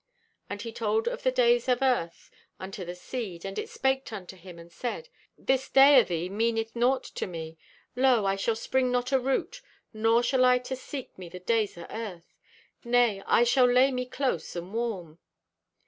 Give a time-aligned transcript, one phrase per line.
[0.49, 4.35] "And he told of the days of Earth unto the seed, and it spaked unto
[4.35, 7.59] him and said: 'This day o' thee meaneth naught to me.
[7.95, 9.61] Lo, I shall spring not a root,
[9.93, 12.33] nor shall I to seek me the days o' Earth.
[12.83, 15.19] Nay, I shall lay me close and warm.